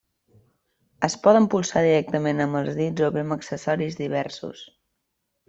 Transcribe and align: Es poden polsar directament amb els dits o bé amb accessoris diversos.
Es 1.07 1.15
poden 1.27 1.47
polsar 1.55 1.83
directament 1.87 2.41
amb 2.47 2.59
els 2.61 2.79
dits 2.81 3.07
o 3.09 3.11
bé 3.19 3.23
amb 3.27 3.37
accessoris 3.37 4.01
diversos. 4.01 4.67